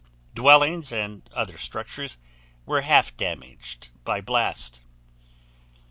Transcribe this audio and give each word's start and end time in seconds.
Dwellings 0.33 0.91
and 0.91 1.29
other 1.31 1.59
structures 1.59 2.17
were 2.65 2.81
half 2.81 3.15
damaged 3.17 3.89
by 4.03 4.19
blast. 4.19 4.81